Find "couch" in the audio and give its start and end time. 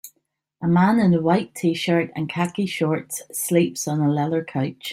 4.43-4.89